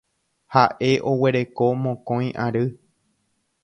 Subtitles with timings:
[0.55, 2.69] Ha'e oguereko mokõi ary.